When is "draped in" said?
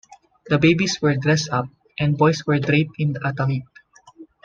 2.57-3.15